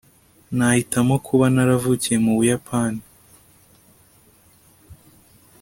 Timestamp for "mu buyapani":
2.25-3.01